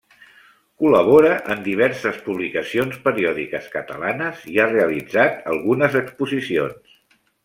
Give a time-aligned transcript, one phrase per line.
[0.83, 6.97] Col·labora en diverses publicacions periòdiques catalanes i ha realitzat algunes exposicions.